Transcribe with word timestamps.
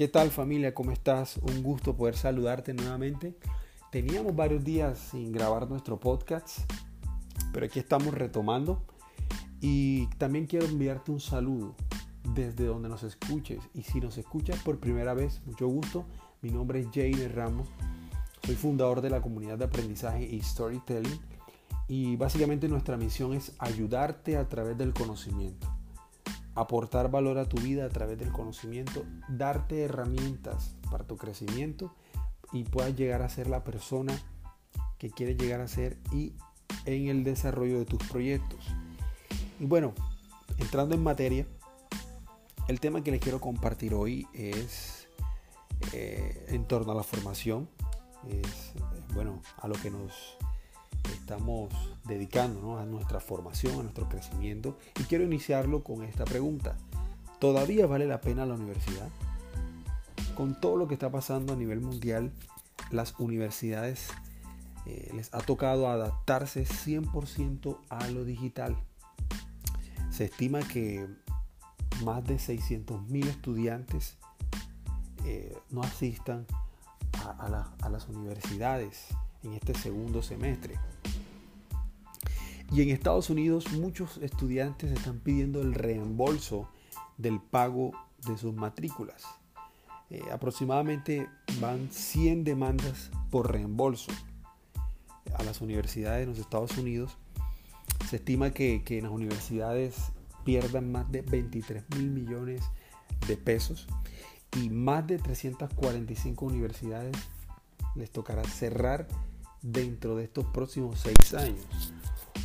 ¿Qué 0.00 0.08
tal 0.08 0.30
familia? 0.30 0.72
¿Cómo 0.72 0.92
estás? 0.92 1.36
Un 1.36 1.62
gusto 1.62 1.94
poder 1.94 2.16
saludarte 2.16 2.72
nuevamente. 2.72 3.36
Teníamos 3.92 4.34
varios 4.34 4.64
días 4.64 4.98
sin 4.98 5.30
grabar 5.30 5.68
nuestro 5.68 6.00
podcast, 6.00 6.60
pero 7.52 7.66
aquí 7.66 7.80
estamos 7.80 8.14
retomando. 8.14 8.82
Y 9.60 10.06
también 10.16 10.46
quiero 10.46 10.64
enviarte 10.64 11.10
un 11.10 11.20
saludo 11.20 11.74
desde 12.32 12.64
donde 12.64 12.88
nos 12.88 13.02
escuches. 13.02 13.62
Y 13.74 13.82
si 13.82 14.00
nos 14.00 14.16
escuchas 14.16 14.58
por 14.62 14.80
primera 14.80 15.12
vez, 15.12 15.42
mucho 15.44 15.68
gusto. 15.68 16.06
Mi 16.40 16.48
nombre 16.48 16.80
es 16.80 16.86
Jane 16.94 17.28
Ramos. 17.28 17.68
Soy 18.46 18.54
fundador 18.54 19.02
de 19.02 19.10
la 19.10 19.20
comunidad 19.20 19.58
de 19.58 19.66
aprendizaje 19.66 20.24
y 20.24 20.40
storytelling. 20.40 21.20
Y 21.88 22.16
básicamente 22.16 22.70
nuestra 22.70 22.96
misión 22.96 23.34
es 23.34 23.52
ayudarte 23.58 24.38
a 24.38 24.48
través 24.48 24.78
del 24.78 24.94
conocimiento 24.94 25.68
aportar 26.54 27.10
valor 27.10 27.38
a 27.38 27.48
tu 27.48 27.58
vida 27.58 27.84
a 27.84 27.88
través 27.88 28.18
del 28.18 28.32
conocimiento, 28.32 29.04
darte 29.28 29.82
herramientas 29.82 30.74
para 30.90 31.04
tu 31.04 31.16
crecimiento 31.16 31.94
y 32.52 32.64
puedas 32.64 32.96
llegar 32.96 33.22
a 33.22 33.28
ser 33.28 33.48
la 33.48 33.64
persona 33.64 34.18
que 34.98 35.10
quieres 35.10 35.36
llegar 35.36 35.60
a 35.60 35.68
ser 35.68 35.98
y 36.12 36.34
en 36.84 37.08
el 37.08 37.24
desarrollo 37.24 37.78
de 37.78 37.84
tus 37.84 38.02
proyectos. 38.08 38.66
Y 39.58 39.66
bueno, 39.66 39.94
entrando 40.58 40.94
en 40.94 41.02
materia, 41.02 41.46
el 42.68 42.80
tema 42.80 43.02
que 43.02 43.10
les 43.10 43.20
quiero 43.20 43.40
compartir 43.40 43.94
hoy 43.94 44.26
es 44.32 45.08
eh, 45.92 46.46
en 46.48 46.66
torno 46.66 46.92
a 46.92 46.94
la 46.94 47.02
formación, 47.02 47.68
es 48.28 48.72
bueno, 49.14 49.40
a 49.58 49.68
lo 49.68 49.74
que 49.74 49.90
nos 49.90 50.36
estamos 51.04 51.72
dedicando 52.04 52.78
a 52.78 52.84
nuestra 52.84 53.20
formación, 53.20 53.78
a 53.78 53.82
nuestro 53.82 54.08
crecimiento. 54.08 54.76
Y 54.98 55.04
quiero 55.04 55.24
iniciarlo 55.24 55.84
con 55.84 56.02
esta 56.02 56.24
pregunta. 56.24 56.76
¿Todavía 57.38 57.86
vale 57.86 58.06
la 58.06 58.20
pena 58.20 58.46
la 58.46 58.54
universidad? 58.54 59.08
Con 60.34 60.60
todo 60.60 60.76
lo 60.76 60.88
que 60.88 60.94
está 60.94 61.10
pasando 61.10 61.52
a 61.52 61.56
nivel 61.56 61.80
mundial, 61.80 62.32
las 62.90 63.14
universidades 63.18 64.08
eh, 64.86 65.10
les 65.14 65.32
ha 65.34 65.38
tocado 65.38 65.88
adaptarse 65.88 66.64
100% 66.66 67.78
a 67.88 68.08
lo 68.08 68.24
digital. 68.24 68.76
Se 70.10 70.24
estima 70.24 70.60
que 70.60 71.06
más 72.04 72.24
de 72.24 72.36
600.000 72.36 73.26
estudiantes 73.26 74.16
eh, 75.24 75.56
no 75.70 75.82
asistan 75.82 76.46
a 77.38 77.88
las 77.90 78.08
universidades 78.08 79.08
en 79.42 79.54
este 79.54 79.74
segundo 79.74 80.22
semestre. 80.22 80.76
Y 82.72 82.82
en 82.82 82.90
Estados 82.90 83.30
Unidos 83.30 83.72
muchos 83.72 84.18
estudiantes 84.18 84.92
están 84.92 85.18
pidiendo 85.18 85.60
el 85.60 85.74
reembolso 85.74 86.68
del 87.18 87.40
pago 87.40 87.92
de 88.26 88.38
sus 88.38 88.54
matrículas. 88.54 89.24
Eh, 90.10 90.22
aproximadamente 90.32 91.28
van 91.60 91.90
100 91.90 92.44
demandas 92.44 93.10
por 93.30 93.52
reembolso 93.52 94.12
a 95.34 95.42
las 95.42 95.60
universidades 95.60 96.20
de 96.20 96.26
los 96.26 96.38
Estados 96.38 96.76
Unidos. 96.78 97.16
Se 98.08 98.16
estima 98.16 98.50
que, 98.50 98.82
que 98.84 98.98
en 98.98 99.04
las 99.04 99.12
universidades 99.12 99.96
pierdan 100.44 100.90
más 100.90 101.10
de 101.10 101.22
23 101.22 101.84
mil 101.96 102.10
millones 102.10 102.62
de 103.26 103.36
pesos 103.36 103.86
y 104.56 104.70
más 104.70 105.06
de 105.06 105.18
345 105.18 106.44
universidades 106.44 107.16
les 107.94 108.10
tocará 108.10 108.42
cerrar 108.44 109.06
dentro 109.62 110.16
de 110.16 110.24
estos 110.24 110.44
próximos 110.46 111.00
seis 111.00 111.34
años. 111.34 111.92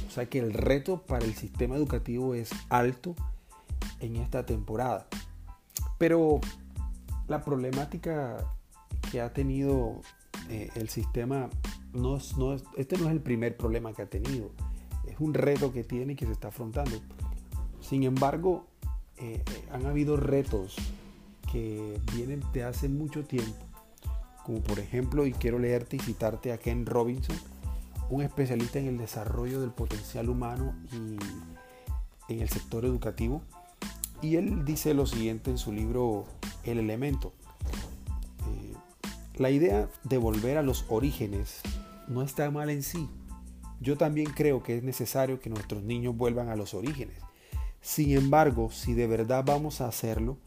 O 0.08 0.12
sea 0.12 0.28
que 0.28 0.40
el 0.40 0.54
reto 0.54 1.02
para 1.02 1.26
el 1.26 1.34
sistema 1.36 1.76
educativo 1.76 2.36
es 2.36 2.52
alto 2.70 3.16
en 4.00 4.16
esta 4.18 4.46
temporada. 4.46 5.08
Pero 5.98 6.40
la 7.28 7.44
problemática 7.44 8.38
que 9.12 9.22
ha 9.22 9.34
tenido 9.34 10.02
eh, 10.50 10.70
el 10.76 10.90
sistema, 10.90 11.50
no 11.94 12.18
es, 12.18 12.38
no 12.38 12.54
este 12.76 12.98
no 12.98 13.06
es 13.06 13.12
el 13.12 13.22
primer 13.22 13.58
problema 13.58 13.94
que 13.94 14.04
ha 14.04 14.10
tenido, 14.10 14.52
es 15.08 15.20
un 15.20 15.34
reto 15.34 15.72
que 15.72 15.84
tiene 15.84 16.14
y 16.14 16.16
que 16.16 16.26
se 16.26 16.32
está 16.32 16.50
afrontando. 16.50 17.02
Sin 17.82 18.04
embargo, 18.04 18.68
eh, 19.18 19.44
han 19.72 19.86
habido 19.86 20.18
retos 20.18 20.76
que 21.52 22.00
vienen 22.14 22.42
de 22.54 22.64
hace 22.64 22.90
mucho 22.90 23.24
tiempo 23.24 23.65
como 24.46 24.62
por 24.62 24.78
ejemplo, 24.78 25.26
y 25.26 25.34
quiero 25.34 25.58
leerte 25.58 25.96
y 25.96 26.00
citarte 26.00 26.54
a 26.54 26.60
Ken 26.60 26.86
Robinson, 26.86 27.36
un 28.12 28.22
especialista 28.22 28.78
en 28.78 28.86
el 28.86 28.98
desarrollo 29.00 29.60
del 29.60 29.72
potencial 29.72 30.30
humano 30.30 30.76
y 30.92 32.32
en 32.32 32.42
el 32.42 32.50
sector 32.50 32.86
educativo. 32.86 33.42
Y 34.22 34.36
él 34.36 34.64
dice 34.64 34.94
lo 34.94 35.08
siguiente 35.08 35.50
en 35.50 35.58
su 35.58 35.72
libro 35.72 36.26
El 36.64 36.78
elemento. 36.78 37.34
Eh, 38.48 38.76
la 39.38 39.50
idea 39.50 39.90
de 40.04 40.20
volver 40.20 40.60
a 40.60 40.64
los 40.64 40.86
orígenes 40.90 41.62
no 42.08 42.22
está 42.22 42.52
mal 42.52 42.70
en 42.70 42.84
sí. 42.84 43.10
Yo 43.82 43.98
también 43.98 44.32
creo 44.32 44.62
que 44.62 44.78
es 44.78 44.84
necesario 44.84 45.40
que 45.40 45.50
nuestros 45.50 45.82
niños 45.82 46.16
vuelvan 46.16 46.50
a 46.50 46.56
los 46.56 46.76
orígenes. 46.76 47.18
Sin 47.82 48.12
embargo, 48.12 48.70
si 48.70 48.94
de 48.94 49.08
verdad 49.08 49.44
vamos 49.44 49.82
a 49.82 49.88
hacerlo, 49.88 50.38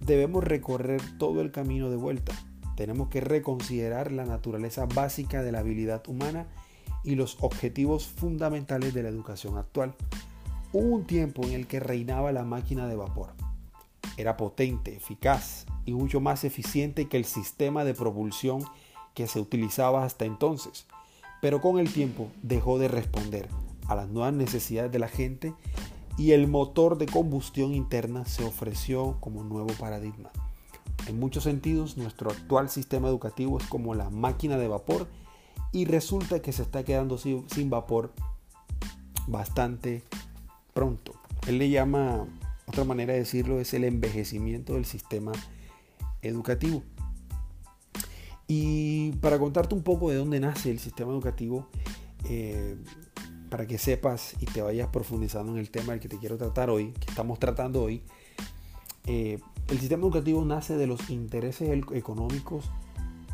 debemos 0.00 0.42
recorrer 0.42 1.02
todo 1.18 1.42
el 1.42 1.52
camino 1.52 1.90
de 1.90 1.96
vuelta 1.96 2.34
tenemos 2.76 3.08
que 3.08 3.20
reconsiderar 3.20 4.12
la 4.12 4.24
naturaleza 4.24 4.86
básica 4.86 5.42
de 5.42 5.50
la 5.50 5.60
habilidad 5.60 6.06
humana 6.08 6.46
y 7.02 7.14
los 7.14 7.38
objetivos 7.40 8.06
fundamentales 8.06 8.94
de 8.94 9.02
la 9.02 9.08
educación 9.08 9.56
actual. 9.56 9.94
Hubo 10.72 10.94
un 10.94 11.06
tiempo 11.06 11.42
en 11.44 11.52
el 11.52 11.66
que 11.66 11.80
reinaba 11.80 12.32
la 12.32 12.44
máquina 12.44 12.86
de 12.86 12.96
vapor. 12.96 13.30
Era 14.16 14.36
potente, 14.36 14.94
eficaz 14.94 15.66
y 15.84 15.92
mucho 15.92 16.20
más 16.20 16.44
eficiente 16.44 17.08
que 17.08 17.16
el 17.16 17.24
sistema 17.24 17.84
de 17.84 17.94
propulsión 17.94 18.64
que 19.14 19.26
se 19.26 19.40
utilizaba 19.40 20.04
hasta 20.04 20.26
entonces, 20.26 20.86
pero 21.40 21.60
con 21.60 21.78
el 21.78 21.92
tiempo 21.92 22.28
dejó 22.42 22.78
de 22.78 22.88
responder 22.88 23.48
a 23.88 23.94
las 23.94 24.08
nuevas 24.08 24.34
necesidades 24.34 24.92
de 24.92 24.98
la 24.98 25.08
gente 25.08 25.54
y 26.18 26.32
el 26.32 26.48
motor 26.48 26.98
de 26.98 27.06
combustión 27.06 27.74
interna 27.74 28.24
se 28.26 28.44
ofreció 28.44 29.16
como 29.20 29.44
nuevo 29.44 29.72
paradigma. 29.78 30.30
En 31.06 31.20
muchos 31.20 31.44
sentidos, 31.44 31.96
nuestro 31.96 32.30
actual 32.30 32.68
sistema 32.68 33.08
educativo 33.08 33.58
es 33.58 33.66
como 33.66 33.94
la 33.94 34.10
máquina 34.10 34.56
de 34.58 34.66
vapor 34.66 35.06
y 35.72 35.84
resulta 35.84 36.40
que 36.40 36.52
se 36.52 36.62
está 36.62 36.84
quedando 36.84 37.16
sin, 37.18 37.70
vapor 37.70 38.12
bastante 39.26 40.02
pronto. 40.74 41.12
Él 41.46 41.58
le 41.58 41.70
llama, 41.70 42.26
otra 42.66 42.84
manera 42.84 43.12
de 43.12 43.20
decirlo, 43.20 43.60
es 43.60 43.72
el 43.74 43.84
envejecimiento 43.84 44.74
del 44.74 44.84
sistema 44.84 45.32
educativo. 46.22 46.82
Y 48.48 49.12
para 49.20 49.38
contarte 49.38 49.74
un 49.74 49.82
poco 49.82 50.10
de 50.10 50.16
dónde 50.16 50.40
nace 50.40 50.70
el 50.70 50.78
sistema 50.78 51.12
educativo, 51.12 51.68
eh, 52.28 52.76
para 53.48 53.66
que 53.66 53.78
sepas 53.78 54.34
y 54.40 54.46
te 54.46 54.60
vayas 54.60 54.88
profundizando 54.88 55.52
en 55.52 55.58
el 55.58 55.70
tema 55.70 55.92
del 55.92 56.00
que 56.00 56.08
te 56.08 56.18
quiero 56.18 56.36
tratar 56.36 56.68
hoy, 56.68 56.92
que 56.92 57.10
estamos 57.10 57.38
tratando 57.38 57.82
hoy, 57.82 58.02
eh, 59.06 59.40
el 59.68 59.78
sistema 59.80 60.02
educativo 60.02 60.44
nace 60.44 60.76
de 60.76 60.86
los 60.86 61.10
intereses 61.10 61.68
económicos 61.92 62.70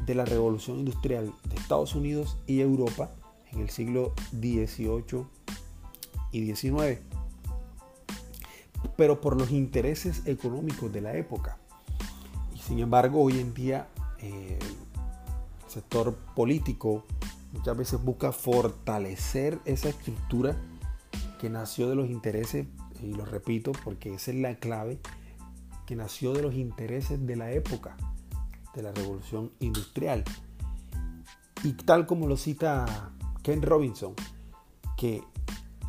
de 0.07 0.15
la 0.15 0.25
revolución 0.25 0.79
industrial 0.79 1.33
de 1.49 1.57
Estados 1.57 1.95
Unidos 1.95 2.37
y 2.47 2.61
Europa 2.61 3.11
en 3.53 3.61
el 3.61 3.71
siglo 3.71 4.15
XVIII 4.33 5.27
y 6.33 6.55
XIX, 6.55 7.01
pero 8.97 9.21
por 9.21 9.39
los 9.39 9.51
intereses 9.51 10.23
económicos 10.27 10.93
de 10.93 11.01
la 11.03 11.15
época. 11.17 11.59
Sin 12.67 12.79
embargo, 12.79 13.23
hoy 13.23 13.39
en 13.39 13.53
día 13.55 13.89
eh, 14.19 14.59
el 14.59 15.71
sector 15.71 16.15
político 16.35 17.05
muchas 17.53 17.77
veces 17.77 18.03
busca 18.03 18.33
fortalecer 18.33 19.59
esa 19.65 19.91
estructura 19.91 20.57
que 21.41 21.51
nació 21.51 21.89
de 21.89 21.97
los 21.97 22.09
intereses, 22.09 22.67
y 23.03 23.13
lo 23.13 23.25
repito 23.25 23.73
porque 23.85 24.15
esa 24.15 24.31
es 24.31 24.39
la 24.39 24.55
clave, 24.57 24.99
que 25.87 25.97
nació 25.97 26.33
de 26.33 26.43
los 26.43 26.55
intereses 26.55 27.25
de 27.27 27.37
la 27.37 27.53
época 27.53 27.97
de 28.75 28.83
la 28.83 28.93
revolución 28.93 29.53
industrial. 29.61 30.25
Y 31.63 31.73
tal 31.75 32.07
como 32.07 32.27
lo 32.27 32.37
cita 32.37 33.13
Ken 33.43 33.63
Robinson, 33.63 34.15
que 34.97 35.23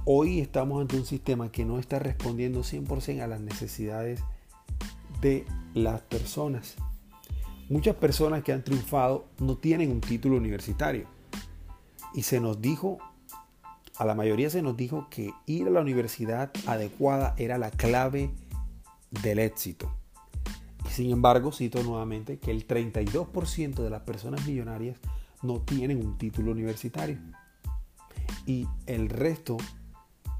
hoy 0.05 0.39
estamos 0.39 0.81
ante 0.81 0.97
un 0.97 1.05
sistema 1.05 1.51
que 1.51 1.65
no 1.65 1.79
está 1.79 1.99
respondiendo 1.99 2.61
100% 2.61 3.21
a 3.21 3.27
las 3.27 3.41
necesidades 3.41 4.21
de 5.21 5.45
las 5.73 6.01
personas. 6.01 6.75
Muchas 7.69 7.95
personas 7.95 8.43
que 8.43 8.51
han 8.51 8.63
triunfado 8.63 9.25
no 9.39 9.57
tienen 9.57 9.91
un 9.91 10.01
título 10.01 10.35
universitario. 10.35 11.07
Y 12.13 12.23
se 12.23 12.39
nos 12.39 12.61
dijo, 12.61 12.99
a 13.97 14.05
la 14.05 14.13
mayoría 14.13 14.49
se 14.49 14.61
nos 14.61 14.77
dijo 14.77 15.07
que 15.09 15.33
ir 15.47 15.67
a 15.67 15.71
la 15.71 15.81
universidad 15.81 16.51
adecuada 16.67 17.33
era 17.37 17.57
la 17.57 17.71
clave 17.71 18.31
del 19.21 19.39
éxito. 19.39 19.91
Y 20.85 20.89
sin 20.89 21.11
embargo, 21.11 21.51
cito 21.51 21.83
nuevamente 21.83 22.39
que 22.39 22.51
el 22.51 22.67
32% 22.67 23.75
de 23.75 23.89
las 23.89 24.01
personas 24.01 24.45
millonarias 24.47 24.97
no 25.41 25.61
tienen 25.61 26.05
un 26.05 26.17
título 26.17 26.51
universitario. 26.51 27.19
Y 28.45 28.67
el 28.87 29.09
resto, 29.09 29.57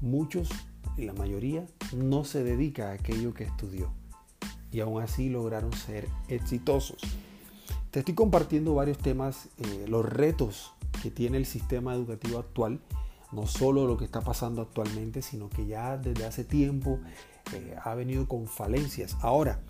muchos 0.00 0.48
y 0.96 1.04
la 1.04 1.12
mayoría, 1.12 1.66
no 1.94 2.24
se 2.24 2.42
dedica 2.42 2.90
a 2.90 2.94
aquello 2.94 3.34
que 3.34 3.44
estudió. 3.44 3.92
y 4.72 4.80
aún 4.80 5.00
así 5.00 5.28
lograron 5.28 5.72
ser 5.72 6.08
exitosos. 6.26 6.98
Te 7.92 8.00
estoy 8.00 8.14
compartiendo 8.14 8.74
varios 8.74 8.98
temas, 8.98 9.48
eh, 9.58 9.84
los 9.86 10.04
retos 10.04 10.72
que 11.00 11.12
tiene 11.12 11.36
el 11.36 11.46
sistema 11.46 11.94
educativo 11.94 12.40
actual, 12.40 12.80
no 13.34 13.46
solo 13.46 13.86
lo 13.86 13.96
que 13.96 14.04
está 14.04 14.20
pasando 14.20 14.62
actualmente, 14.62 15.22
sino 15.22 15.48
que 15.48 15.66
ya 15.66 15.96
desde 15.96 16.24
hace 16.24 16.44
tiempo 16.44 17.00
eh, 17.52 17.76
ha 17.82 17.94
venido 17.94 18.28
con 18.28 18.46
falencias. 18.46 19.16
Ahora, 19.20 19.60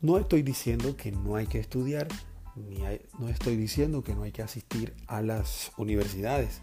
no 0.00 0.18
estoy 0.18 0.42
diciendo 0.42 0.96
que 0.96 1.10
no 1.10 1.36
hay 1.36 1.46
que 1.46 1.58
estudiar, 1.58 2.08
ni 2.54 2.78
no 3.18 3.28
estoy 3.28 3.56
diciendo 3.56 4.04
que 4.04 4.14
no 4.14 4.22
hay 4.22 4.32
que 4.32 4.42
asistir 4.42 4.94
a 5.06 5.22
las 5.22 5.72
universidades. 5.76 6.60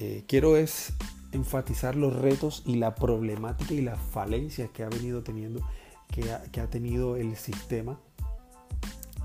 Eh, 0.00 0.24
quiero 0.26 0.56
es 0.56 0.92
enfatizar 1.32 1.96
los 1.96 2.14
retos 2.14 2.62
y 2.66 2.76
la 2.76 2.94
problemática 2.94 3.74
y 3.74 3.80
las 3.80 4.00
falencias 4.00 4.70
que 4.70 4.82
ha 4.82 4.88
venido 4.88 5.22
teniendo, 5.22 5.60
que 6.12 6.24
que 6.52 6.60
ha 6.60 6.68
tenido 6.68 7.16
el 7.16 7.36
sistema 7.36 7.98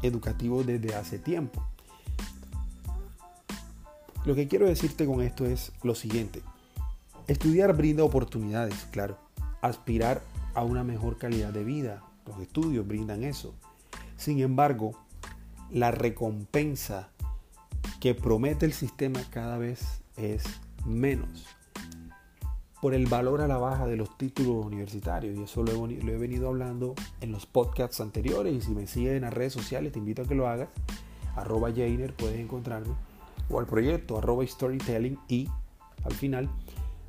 educativo 0.01 0.63
desde 0.63 0.95
hace 0.95 1.19
tiempo. 1.19 1.63
Lo 4.29 4.35
que 4.35 4.47
quiero 4.47 4.67
decirte 4.67 5.07
con 5.07 5.21
esto 5.21 5.47
es 5.47 5.71
lo 5.81 5.95
siguiente. 5.95 6.43
Estudiar 7.25 7.75
brinda 7.75 8.03
oportunidades, 8.03 8.85
claro. 8.91 9.17
Aspirar 9.59 10.21
a 10.53 10.63
una 10.63 10.83
mejor 10.83 11.17
calidad 11.17 11.51
de 11.51 11.63
vida. 11.63 12.03
Los 12.27 12.39
estudios 12.39 12.87
brindan 12.87 13.23
eso. 13.23 13.55
Sin 14.17 14.39
embargo, 14.39 14.91
la 15.71 15.89
recompensa 15.89 17.09
que 17.99 18.13
promete 18.13 18.67
el 18.67 18.73
sistema 18.73 19.19
cada 19.31 19.57
vez 19.57 20.03
es 20.15 20.43
menos. 20.85 21.47
Por 22.83 22.93
el 22.93 23.07
valor 23.07 23.41
a 23.41 23.47
la 23.47 23.57
baja 23.57 23.87
de 23.87 23.97
los 23.97 24.15
títulos 24.15 24.63
universitarios. 24.63 25.39
Y 25.39 25.41
eso 25.41 25.63
lo 25.63 25.87
he, 25.87 26.17
venido 26.19 26.49
hablando 26.49 26.93
en 27.21 27.31
los 27.31 27.47
podcasts 27.47 27.99
anteriores. 27.99 28.53
Y 28.53 28.61
si 28.61 28.69
me 28.75 28.85
siguen 28.85 29.15
en 29.15 29.21
las 29.23 29.33
redes 29.33 29.53
sociales, 29.53 29.91
te 29.91 29.97
invito 29.97 30.21
a 30.21 30.27
que 30.27 30.35
lo 30.35 30.47
hagas. 30.47 30.69
Arroba 31.35 31.71
Jainer, 31.73 32.13
puedes 32.13 32.39
encontrarme. 32.39 32.93
O 33.49 33.59
al 33.59 33.65
proyecto 33.65 34.17
arroba 34.17 34.45
storytelling. 34.45 35.17
Y 35.27 35.49
al 36.03 36.13
final 36.13 36.49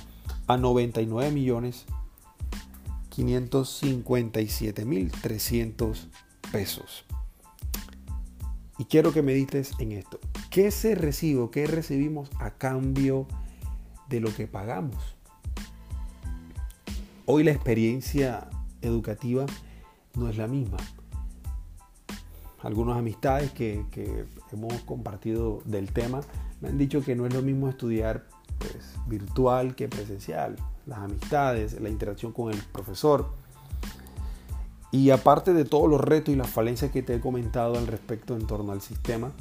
a 0.48 0.58
99 0.58 1.32
millones 1.32 1.86
557 3.10 4.86
mil 4.86 5.12
300 5.12 6.10
pesos. 6.52 7.06
Y 8.78 8.86
quiero 8.86 9.14
que 9.14 9.22
medites 9.22 9.72
en 9.80 9.94
esto. 9.94 10.20
¿Qué 10.50 10.72
se 10.72 10.96
recibe 10.96 11.50
qué 11.52 11.66
recibimos 11.68 12.30
a 12.40 12.52
cambio 12.52 13.28
de 14.10 14.20
lo 14.20 14.34
que 14.34 14.48
pagamos? 14.48 15.16
Hoy 17.26 17.44
la 17.44 17.52
experiencia 17.52 18.50
educativa 18.82 19.46
no 20.16 20.30
es 20.30 20.38
la 20.38 20.48
misma. 20.48 20.78
Algunas 22.62 22.98
amistades 22.98 23.52
que, 23.52 23.86
que 23.92 24.26
hemos 24.52 24.74
compartido 24.82 25.62
del 25.66 25.92
tema 25.92 26.22
me 26.62 26.70
han 26.70 26.78
dicho 26.78 27.02
que 27.02 27.16
no 27.16 27.26
es 27.26 27.34
lo 27.34 27.42
mismo 27.42 27.70
estudiar 27.70 28.28
pues, 28.60 28.96
virtual 29.08 29.76
que 29.76 29.88
presencial, 29.88 30.56
las 30.86 31.00
amistades, 31.00 31.80
la 31.80 31.90
interacción 31.90 32.32
con 32.32 32.52
el 32.52 32.62
profesor. 32.72 33.30
Y 34.96 35.10
aparte 35.10 35.52
de 35.52 35.66
todos 35.66 35.90
los 35.90 36.00
retos 36.00 36.34
y 36.34 36.38
las 36.38 36.50
falencias 36.50 36.90
que 36.90 37.04
te 37.04 37.16
he 37.16 37.20
comentado 37.20 37.78
al 37.78 37.86
respecto 37.86 38.34
en 38.38 38.48
torno 38.48 38.72
al 38.72 38.80
sistema, 38.80 39.34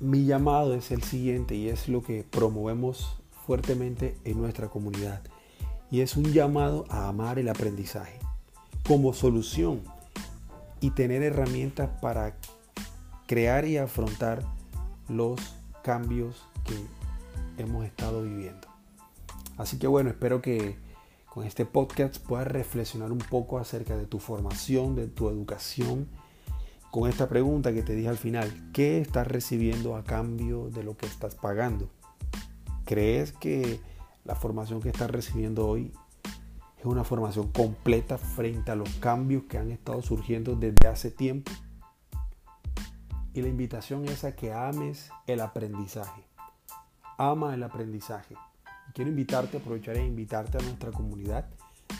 mi 0.00 0.24
llamado 0.24 0.72
es 0.72 0.90
el 0.90 1.02
siguiente 1.02 1.54
y 1.54 1.68
es 1.68 1.86
lo 1.86 2.02
que 2.02 2.24
promovemos 2.24 3.20
fuertemente 3.44 4.16
en 4.24 4.40
nuestra 4.40 4.68
comunidad. 4.68 5.20
Y 5.90 6.00
es 6.00 6.16
un 6.16 6.32
llamado 6.32 6.86
a 6.88 7.08
amar 7.08 7.38
el 7.38 7.50
aprendizaje 7.50 8.18
como 8.88 9.12
solución 9.12 9.82
y 10.80 10.92
tener 10.92 11.22
herramientas 11.22 11.90
para 12.00 12.34
crear 13.26 13.66
y 13.66 13.76
afrontar 13.76 14.46
los 15.10 15.38
cambios 15.82 16.42
que 16.64 17.62
hemos 17.62 17.84
estado 17.84 18.22
viviendo. 18.22 18.66
Así 19.58 19.78
que 19.78 19.88
bueno, 19.88 20.08
espero 20.08 20.40
que 20.40 20.78
con 21.32 21.46
este 21.46 21.64
podcast 21.64 22.18
puedas 22.18 22.46
reflexionar 22.46 23.10
un 23.10 23.16
poco 23.16 23.58
acerca 23.58 23.96
de 23.96 24.04
tu 24.04 24.18
formación, 24.18 24.94
de 24.94 25.06
tu 25.06 25.30
educación, 25.30 26.06
con 26.90 27.08
esta 27.08 27.26
pregunta 27.26 27.72
que 27.72 27.80
te 27.80 27.94
dije 27.94 28.10
al 28.10 28.18
final, 28.18 28.52
¿qué 28.74 29.00
estás 29.00 29.26
recibiendo 29.26 29.96
a 29.96 30.04
cambio 30.04 30.68
de 30.68 30.82
lo 30.84 30.94
que 30.94 31.06
estás 31.06 31.34
pagando? 31.34 31.88
¿Crees 32.84 33.32
que 33.32 33.80
la 34.24 34.34
formación 34.34 34.82
que 34.82 34.90
estás 34.90 35.10
recibiendo 35.10 35.66
hoy 35.66 35.94
es 36.78 36.84
una 36.84 37.02
formación 37.02 37.50
completa 37.50 38.18
frente 38.18 38.70
a 38.70 38.76
los 38.76 38.90
cambios 38.96 39.44
que 39.44 39.56
han 39.56 39.70
estado 39.70 40.02
surgiendo 40.02 40.54
desde 40.54 40.86
hace 40.86 41.10
tiempo? 41.10 41.50
Y 43.32 43.40
la 43.40 43.48
invitación 43.48 44.04
es 44.04 44.24
a 44.24 44.36
que 44.36 44.52
ames 44.52 45.08
el 45.26 45.40
aprendizaje 45.40 46.26
ama 47.18 47.54
el 47.54 47.62
aprendizaje. 47.62 48.36
Quiero 48.92 49.08
invitarte, 49.10 49.56
aprovechar 49.56 49.96
e 49.96 50.04
invitarte 50.04 50.58
a 50.58 50.60
nuestra 50.60 50.90
comunidad 50.90 51.46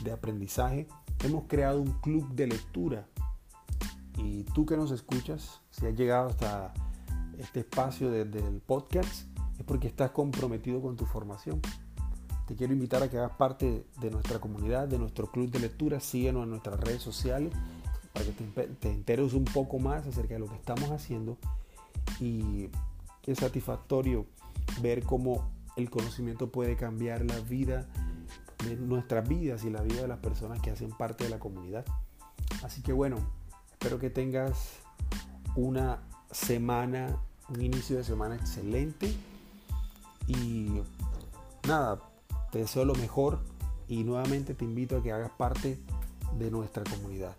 de 0.05 0.13
aprendizaje. 0.13 0.87
Hemos 1.25 1.45
creado 1.45 1.81
un 1.81 1.93
club 2.01 2.29
de 2.35 2.49
lectura 2.49 3.07
y 4.19 4.45
tú 4.55 4.67
que 4.67 4.77
nos 4.77 4.91
escuchas, 4.91 5.63
si 5.71 5.87
has 5.87 5.95
llegado 5.95 6.29
hasta 6.29 6.75
este 7.39 7.61
espacio 7.61 8.11
del 8.11 8.61
podcast, 8.67 9.27
es 9.59 9.65
porque 9.65 9.89
estás 9.89 10.11
comprometido 10.11 10.83
con 10.83 10.97
tu 10.97 11.07
formación. 11.07 11.63
Te 12.47 12.57
quiero 12.57 12.75
invitar 12.75 13.03
a 13.03 13.09
que 13.09 13.17
hagas 13.17 13.37
parte 13.37 13.87
de 14.01 14.11
nuestra 14.11 14.39
comunidad, 14.39 14.87
de 14.87 14.99
nuestro 14.99 15.31
club 15.31 15.51
de 15.51 15.61
lectura. 15.61 15.99
Síguenos 15.99 16.43
en 16.43 16.51
nuestras 16.51 16.79
redes 16.79 17.01
sociales 17.01 17.55
para 18.13 18.27
que 18.27 18.33
te, 18.33 18.67
te 18.67 18.91
enteres 18.91 19.33
un 19.33 19.47
poco 19.47 19.79
más 19.79 20.07
acerca 20.07 20.35
de 20.35 20.41
lo 20.41 20.47
que 20.47 20.57
estamos 20.57 20.91
haciendo 20.91 21.39
y 22.21 22.69
es 23.25 23.39
satisfactorio 23.39 24.27
ver 24.83 25.05
cómo 25.05 25.51
el 25.77 25.91
conocimiento 25.91 26.51
puede 26.51 26.77
cambiar 26.77 27.25
la 27.25 27.39
vida 27.41 27.89
de 28.65 28.77
nuestras 28.77 29.29
vidas 29.29 29.65
y 29.65 29.71
la 29.71 29.83
vida 29.83 30.03
de 30.03 30.09
las 30.09 30.19
personas 30.19 30.61
que 30.61 30.71
hacen 30.71 30.91
parte 30.91 31.25
de 31.25 31.31
la 31.31 31.39
comunidad. 31.39 31.85
Así 32.63 32.83
que 32.83 32.93
bueno, 32.93 33.17
Espero 33.83 33.99
que 33.99 34.11
tengas 34.11 34.79
una 35.57 35.99
semana, 36.31 37.17
un 37.49 37.63
inicio 37.63 37.97
de 37.97 38.05
semana 38.05 38.37
excelente. 38.37 39.13
Y 40.29 40.81
nada, 41.67 42.01
te 42.53 42.61
deseo 42.61 42.85
lo 42.85 42.95
mejor 42.95 43.41
y 43.89 44.05
nuevamente 44.05 44.55
te 44.55 44.65
invito 44.65 44.99
a 44.99 45.03
que 45.03 45.11
hagas 45.11 45.33
parte 45.33 45.81
de 46.39 46.51
nuestra 46.53 46.85
comunidad. 46.85 47.35